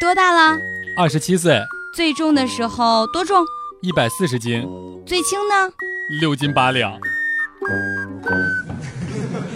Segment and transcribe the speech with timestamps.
[0.00, 0.58] 多大了？
[0.96, 1.60] 二十七岁，
[1.94, 3.44] 最重的时候多重？
[3.80, 4.68] 一百四十斤，
[5.06, 5.72] 最轻呢？
[6.20, 6.92] 六斤八两。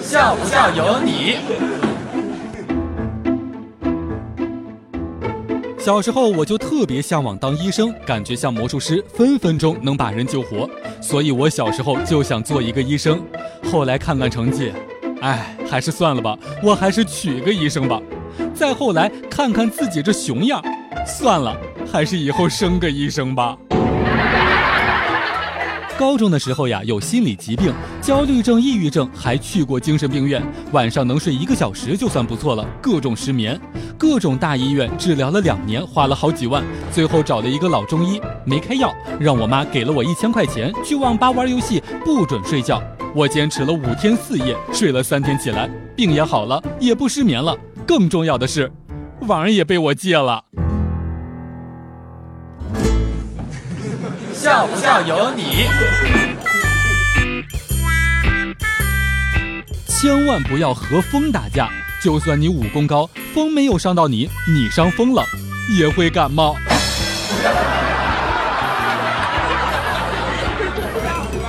[0.00, 1.36] 笑不笑由你。
[5.78, 10.68] 小时候我就特别向往当医生，感觉像魔术师，分分钟能把人救活，
[11.00, 13.22] 所以我小时候就想做一个医生。
[13.70, 14.72] 后来看看成绩，
[15.20, 18.00] 哎，还是算了吧，我还是娶个医生吧。
[18.58, 20.60] 再后来看看自己这熊样，
[21.06, 21.56] 算了，
[21.92, 23.56] 还是以后生个医生吧。
[25.96, 27.72] 高中的时候呀，有心理疾病，
[28.02, 30.42] 焦虑症、抑郁症，还去过精神病院。
[30.72, 33.60] 晚上能睡一个小时就算不错了，各种失眠，
[33.96, 42.82] 各种大医院治疗了两年，花了好几万，最后找了一个老中医，没开药，让我妈给了我一千块钱，去网吧玩游戏，不准睡觉。
[43.14, 47.56] 我坚持了五天四夜，睡了三天起来，病也好了，也不失眠了。
[47.88, 48.70] 更重要的是，
[49.22, 50.44] 网也被我戒了。
[54.34, 55.66] 笑不笑由你。
[59.86, 61.70] 千万不要和风打架，
[62.04, 65.24] 就算你武功高，风没有伤到你，你伤风了
[65.78, 66.56] 也会感冒。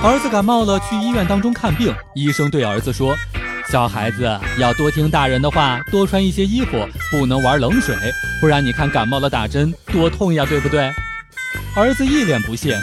[0.02, 3.14] 儿子感冒了，去医院当中看病，医生对儿子说
[3.70, 7.96] ：“小孩子要多听大人的话，多穿一些衣服，不能玩冷水，
[8.40, 10.90] 不然你看感冒了打针多痛呀，对不对？”
[11.76, 12.76] 儿子一脸不屑：“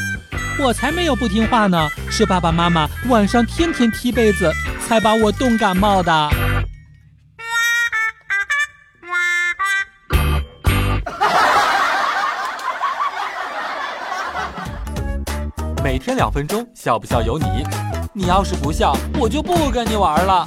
[0.58, 4.50] 我才没有不听话呢，是爸爸妈妈晚上天天踢被子，
[4.80, 6.30] 才把我冻感冒的。”
[15.84, 17.46] 每天两分钟，笑不笑由你。
[18.14, 20.46] 你要是不笑，我就不跟你玩了。